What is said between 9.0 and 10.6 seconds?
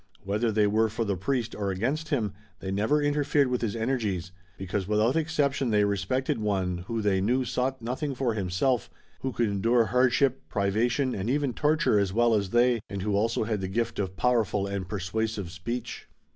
who could endure hardship,